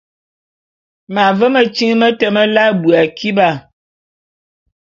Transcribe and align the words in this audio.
M’ave 1.13 1.47
metyiŋ 1.53 1.91
mete 1.99 2.27
meláe 2.35 2.69
abui 2.71 2.95
akiba. 3.03 3.49